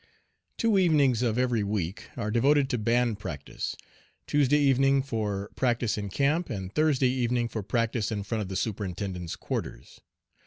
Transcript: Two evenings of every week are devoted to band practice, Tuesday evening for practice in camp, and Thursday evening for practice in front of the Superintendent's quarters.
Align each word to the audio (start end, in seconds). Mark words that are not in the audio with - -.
Two 0.57 0.79
evenings 0.79 1.21
of 1.21 1.37
every 1.37 1.61
week 1.63 2.09
are 2.17 2.31
devoted 2.31 2.71
to 2.71 2.79
band 2.79 3.19
practice, 3.19 3.75
Tuesday 4.25 4.57
evening 4.57 5.03
for 5.03 5.51
practice 5.55 5.95
in 5.95 6.09
camp, 6.09 6.49
and 6.49 6.73
Thursday 6.73 7.09
evening 7.09 7.47
for 7.47 7.61
practice 7.61 8.11
in 8.11 8.23
front 8.23 8.41
of 8.41 8.47
the 8.47 8.55
Superintendent's 8.55 9.35
quarters. 9.35 10.01